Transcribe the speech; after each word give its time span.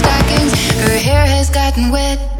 stockings, 0.00 0.52
her 0.82 0.98
hair 0.98 1.26
has 1.26 1.50
gotten 1.50 1.90
wet. 1.90 2.39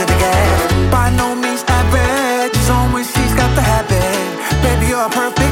to 0.00 0.06
the 0.06 0.18
gas. 0.18 0.90
By 0.90 1.10
no 1.10 1.34
means 1.34 1.62
average, 1.66 2.54
she's 2.54 2.70
on 2.70 2.92
when 2.92 3.04
she's 3.04 3.34
got 3.34 3.54
the 3.54 3.62
habit. 3.62 4.26
Baby, 4.62 4.86
you're 4.88 5.10
perfect 5.10 5.49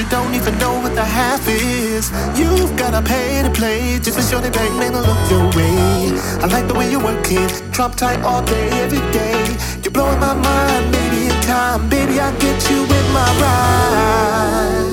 you 0.00 0.08
don't 0.08 0.34
even 0.34 0.56
know 0.58 0.80
what 0.80 0.94
the 0.94 1.04
half 1.04 1.46
is. 1.46 2.10
You've 2.38 2.74
gotta 2.76 3.02
pay 3.02 3.42
to 3.42 3.50
play 3.50 3.98
just 3.98 4.16
for 4.16 4.22
sure 4.22 4.40
they 4.40 4.48
bang 4.48 4.78
man 4.78 4.92
to 4.92 5.00
look 5.00 5.30
your 5.30 5.44
way. 5.56 6.10
I 6.40 6.46
like 6.46 6.66
the 6.68 6.74
way 6.74 6.90
you 6.90 6.98
work 6.98 7.26
it, 7.30 7.62
drop 7.70 7.96
tight 7.96 8.20
all 8.22 8.42
day, 8.42 8.68
every 8.84 9.04
day. 9.12 9.36
You're 9.82 9.92
blowing 9.92 10.18
my 10.18 10.32
mind, 10.32 10.92
baby. 10.92 11.26
In 11.26 11.40
time, 11.42 11.88
baby, 11.90 12.18
I 12.18 12.32
get 12.38 12.70
you 12.70 12.80
with 12.82 13.12
my 13.12 13.28
ride. 13.42 14.90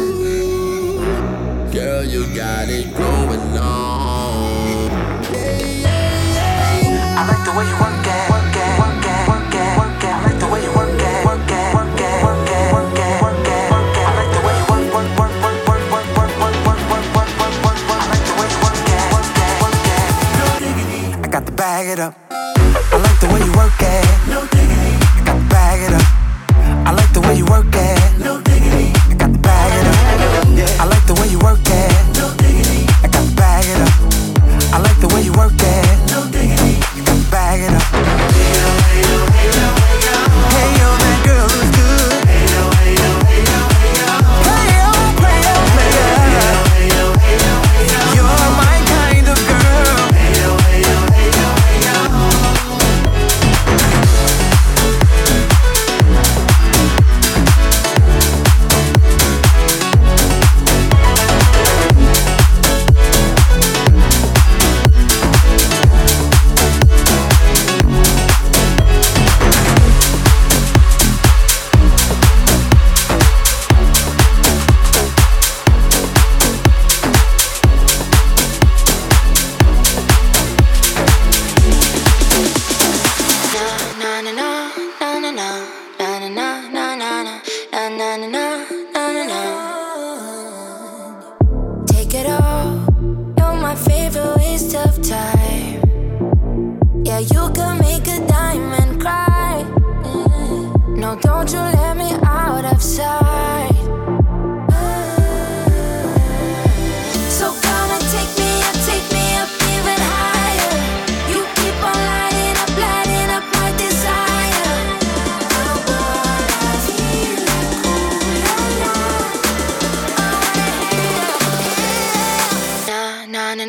Girl, 1.74 2.04
you 2.04 2.26
got 2.36 2.68
it 2.68 2.94
going 2.98 3.58
on. 3.58 3.97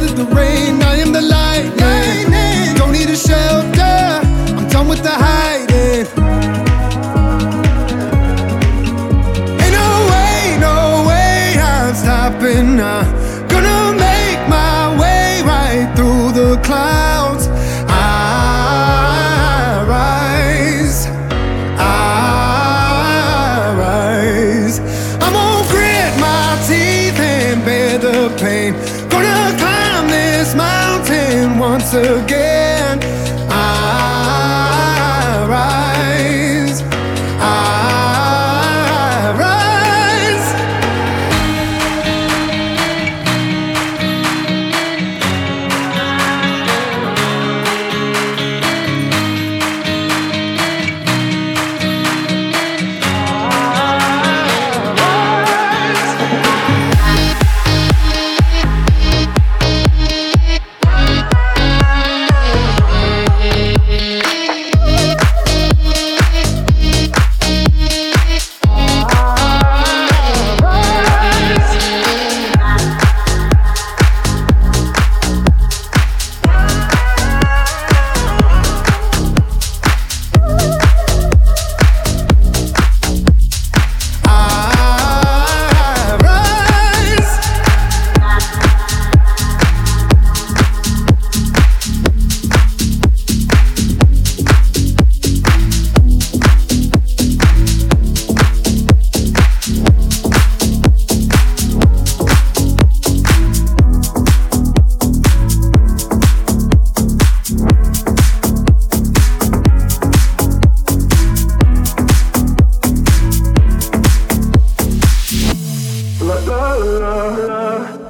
weathered 0.00 0.16
the 0.16 0.34
rain. 0.34 0.89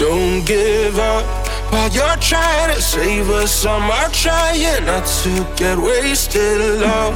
don't 0.00 0.42
give 0.46 0.98
up. 0.98 1.26
While 1.70 1.90
you're 1.90 2.16
trying 2.16 2.74
to 2.74 2.80
save 2.80 3.28
us, 3.28 3.66
I'm 3.66 4.10
trying 4.12 4.86
not 4.86 5.04
to 5.22 5.46
get 5.56 5.76
wasted. 5.76 6.80
Love, 6.80 7.14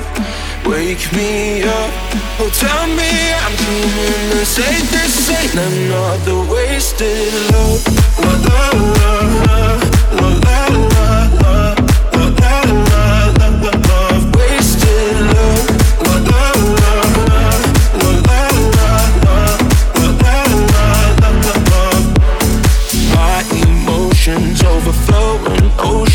wake 0.66 1.11
me 1.14 1.62
up. 1.62 1.90
Oh, 2.38 2.51
tell 2.53 2.87
me 3.01 3.11
I'm 3.42 3.55
dreaming 3.57 4.29
the 4.37 4.44
same. 4.44 4.85
This 4.92 5.31
ain't 5.31 5.55
another 5.55 6.53
wasted 6.53 7.33
love. 7.53 7.83
La 8.20 8.33
la 8.49 8.70
la 9.01 9.14
la 9.47 10.29
la 10.44 10.68
la 10.68 10.93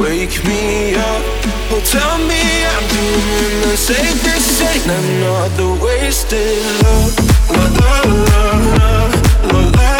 wake 0.00 0.42
me 0.44 0.94
up. 0.94 1.22
Oh, 1.72 1.80
tell 1.84 2.16
me 2.30 2.42
I'm 2.72 2.84
doing 2.88 3.60
the 3.68 3.76
same. 3.76 4.16
This 4.24 4.62
ain't 4.62 4.86
another 4.86 5.70
wasted 5.84 6.64
love. 6.82 7.12
La 7.52 7.64
la 7.78 7.94
la 8.28 8.44
la 8.76 8.92
la 9.52 9.60
la 9.76 9.99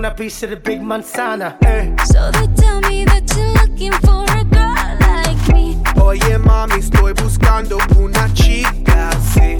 want 0.00 0.12
a 0.14 0.22
piece 0.22 0.42
of 0.42 0.50
the 0.50 0.56
big 0.56 0.80
manzana. 0.80 1.56
Eh. 1.62 1.94
So 2.04 2.30
they 2.30 2.46
tell 2.54 2.80
me 2.80 3.04
that 3.04 3.24
you're 3.36 3.52
looking 3.60 3.92
for 4.04 4.24
a 4.38 4.44
girl 4.44 4.96
like 5.00 5.54
me. 5.54 5.76
Oye, 6.00 6.38
mami, 6.38 6.78
estoy 6.78 7.12
buscando 7.12 7.78
una 7.98 8.32
chica 8.32 9.10
así. 9.10 9.58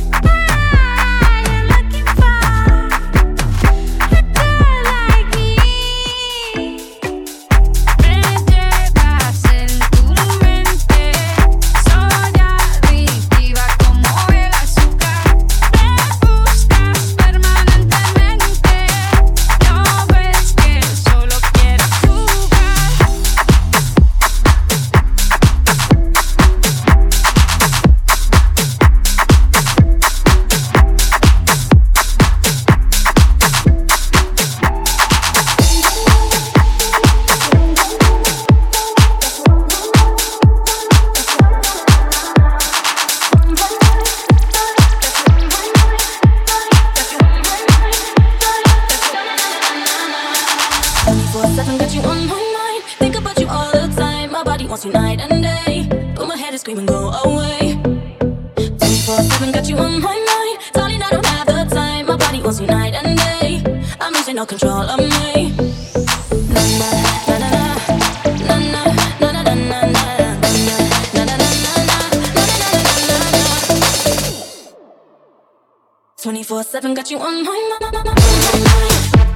24-7 76.20 76.94
got 76.94 77.10
you 77.10 77.18
on 77.18 77.42
my 77.42 77.78
mind. 77.80 79.29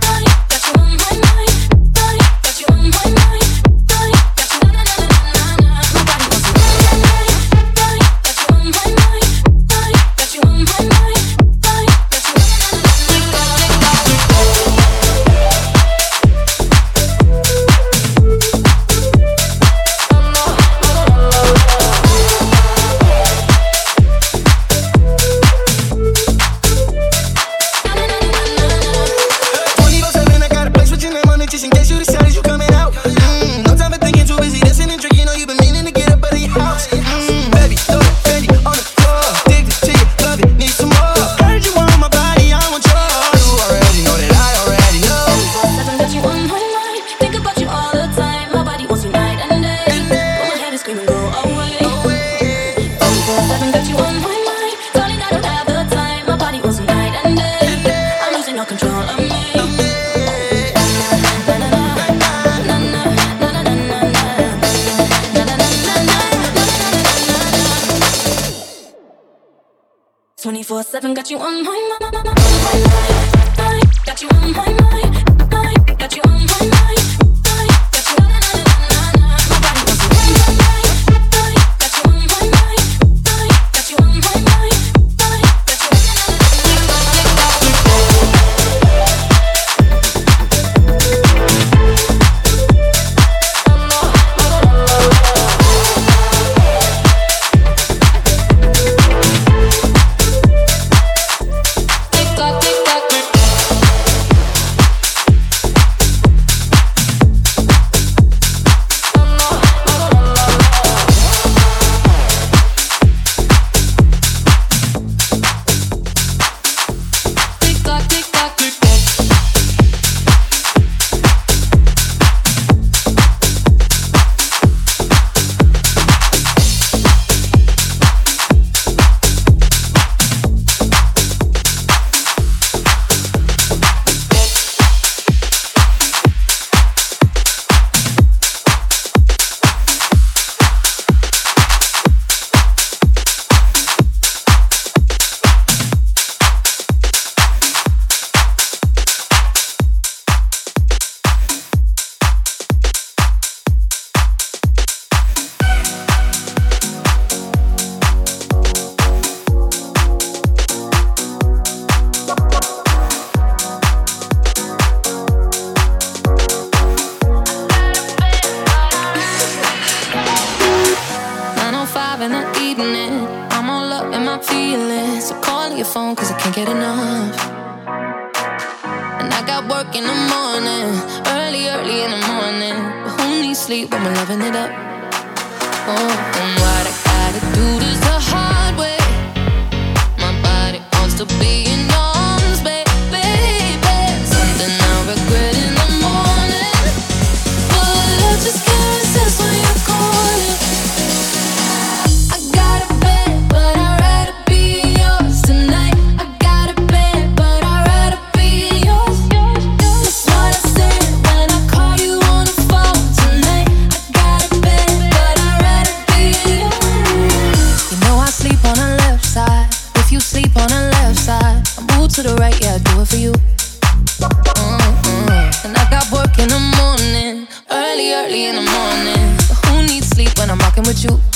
with 230.84 231.04
you. 231.04 231.33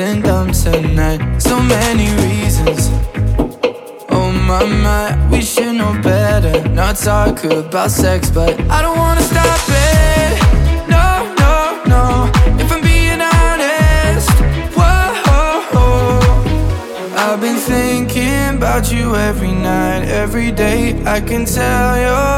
and 0.00 0.22
dumb 0.22 0.52
tonight. 0.52 1.40
So 1.40 1.60
many 1.60 2.08
reasons. 2.22 2.90
Oh 4.10 4.30
my 4.46 4.64
my, 4.64 5.28
we 5.30 5.40
should 5.40 5.74
know 5.74 5.98
better. 6.02 6.68
Not 6.68 6.96
talk 6.96 7.42
about 7.44 7.90
sex, 7.90 8.30
but 8.30 8.60
I 8.70 8.82
don't 8.82 8.96
wanna 8.96 9.22
stop 9.22 9.60
it. 9.68 10.88
No, 10.88 11.34
no, 11.42 11.82
no. 11.86 12.30
If 12.62 12.70
I'm 12.70 12.80
being 12.82 13.20
honest, 13.20 14.30
whoa. 14.76 16.20
I've 17.16 17.40
been 17.40 17.56
thinking 17.56 18.56
about 18.56 18.92
you 18.92 19.16
every 19.16 19.52
night, 19.52 20.04
every 20.08 20.52
day. 20.52 21.02
I 21.04 21.20
can 21.20 21.44
tell 21.44 21.98
you're. 21.98 22.37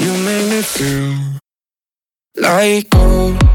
You 0.00 0.12
make 0.24 0.46
me 0.50 0.62
feel 0.62 1.14
like 2.36 2.88
gold 2.88 3.49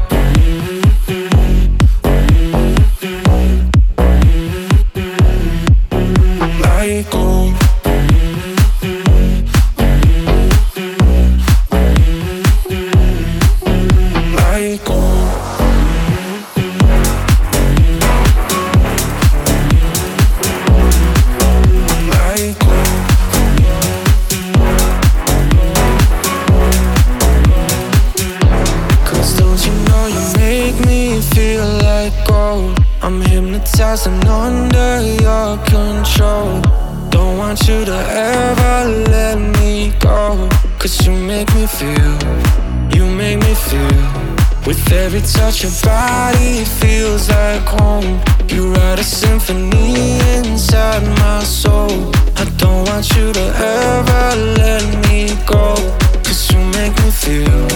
With 44.86 44.98
every 44.98 45.20
touch 45.20 45.64
of 45.64 45.82
body, 45.82 46.60
it 46.62 46.68
feels 46.68 47.28
like 47.28 47.62
home. 47.62 48.22
You 48.48 48.72
write 48.72 49.00
a 49.00 49.02
symphony 49.02 50.20
inside 50.36 51.02
my 51.18 51.42
soul. 51.42 52.12
I 52.36 52.44
don't 52.56 52.86
want 52.86 53.10
you 53.16 53.32
to 53.32 53.46
ever 53.56 54.36
let 54.62 54.84
me 55.08 55.34
go. 55.44 55.74
Cause 56.22 56.52
you 56.52 56.58
make 56.78 56.94
me 57.02 57.10
feel, 57.10 57.66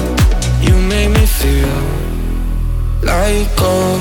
you 0.63 0.77
make 0.89 1.11
me 1.11 1.27
feel 1.27 1.83
like 3.03 3.57
gold. 3.57 4.01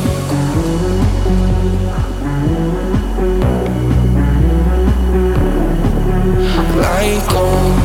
Like 6.77 7.33
gold. 7.33 7.78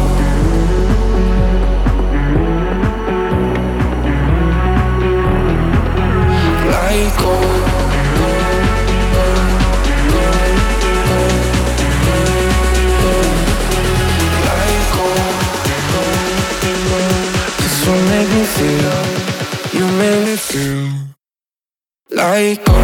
psycho. 22.35 22.84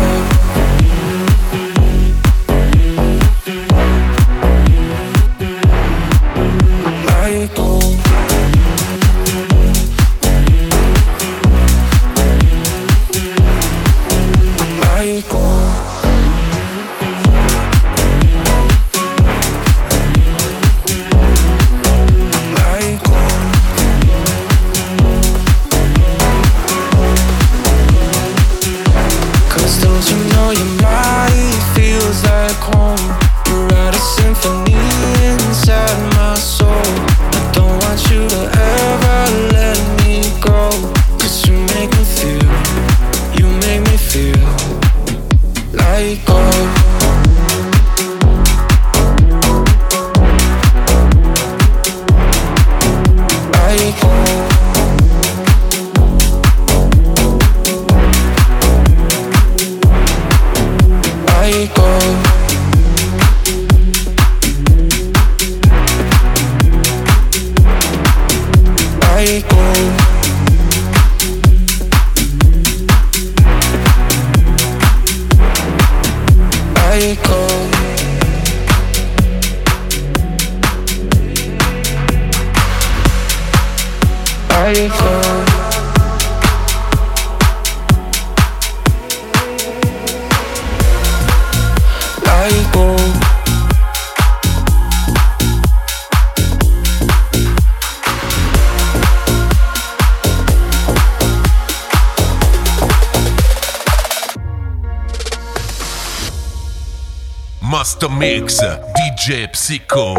Master 107.71 108.09
Mix, 108.09 108.61
DJ 108.97 109.55
Psycho. 109.55 110.15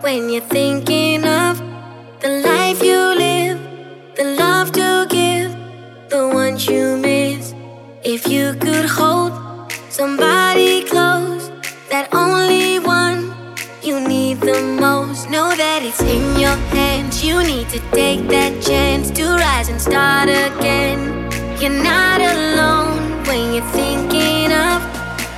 When 0.00 0.30
you're 0.30 0.40
thinking 0.40 1.26
of 1.26 1.58
the 2.20 2.40
life 2.42 2.82
you 2.82 3.14
live, 3.14 3.60
the 4.16 4.24
love 4.38 4.72
to 4.72 5.06
give, 5.10 5.54
the 6.08 6.30
ones 6.32 6.66
you 6.66 6.96
miss. 6.96 7.54
If 8.02 8.26
you 8.26 8.54
could 8.54 8.86
hold 8.86 9.32
somebody 9.90 10.82
close, 10.84 11.50
that 11.90 12.08
only 12.14 12.78
one 12.78 13.34
you 13.82 14.00
need 14.00 14.40
the 14.40 14.62
most, 14.80 15.28
know 15.28 15.54
that 15.54 15.82
it's 15.82 16.00
in 16.00 16.40
your 16.40 16.56
hands. 16.72 17.22
You 17.22 17.42
need 17.42 17.68
to 17.68 17.80
take 17.90 18.26
that 18.28 18.62
chance 18.62 19.10
to 19.10 19.24
rise 19.36 19.68
and 19.68 19.78
start 19.78 20.30
again. 20.30 21.13
You're 21.64 21.82
not 21.82 22.20
alone 22.20 23.24
when 23.24 23.54
you're 23.54 23.70
thinking 23.72 24.52
of 24.52 24.82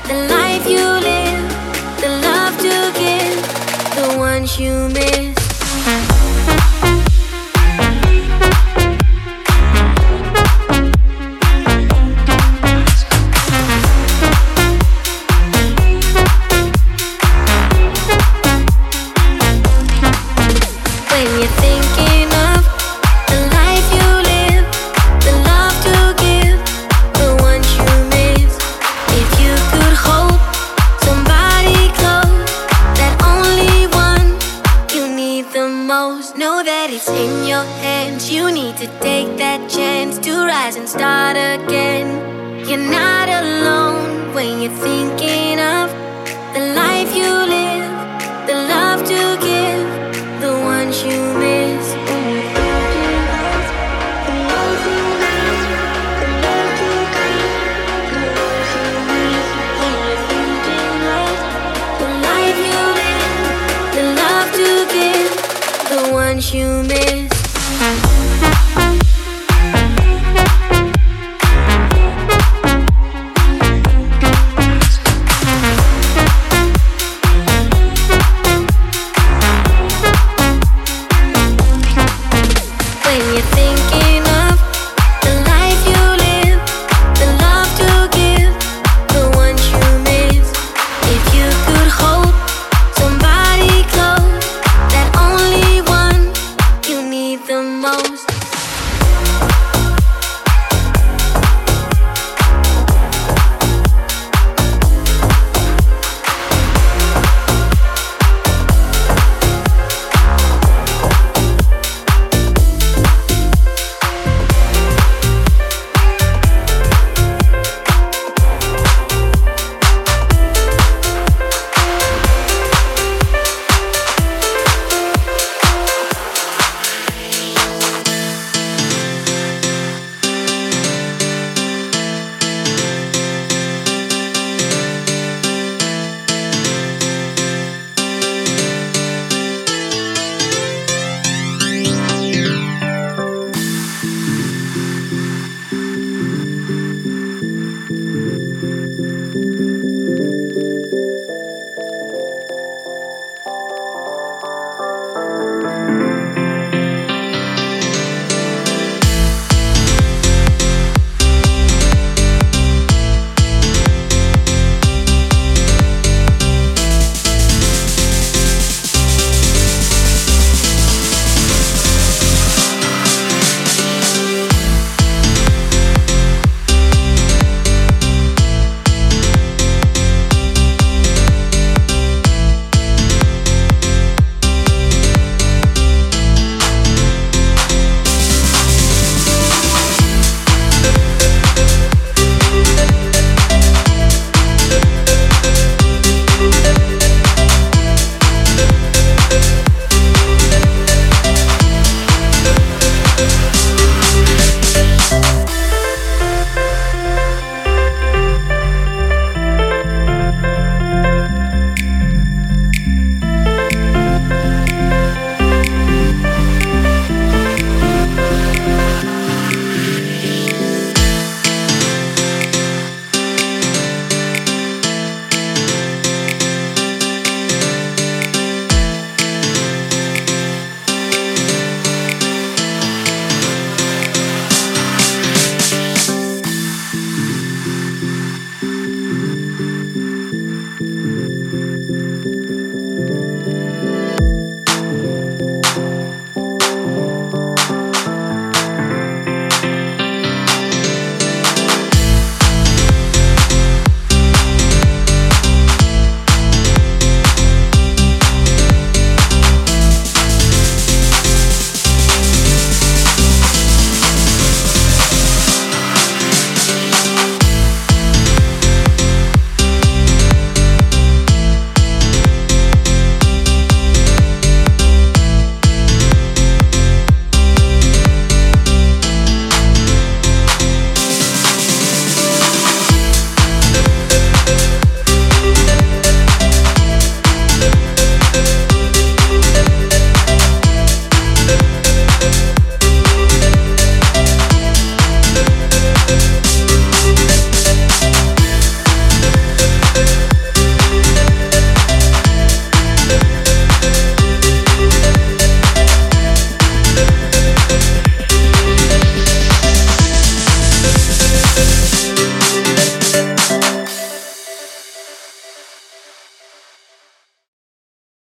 the 0.08 0.26
life 0.28 0.68
you 0.68 0.82
live, 0.82 2.00
the 2.00 2.08
love 2.26 2.56
to 2.62 2.90
give, 2.98 3.38
the 3.94 4.18
ones 4.18 4.58
you 4.58 4.88
miss. 4.88 5.25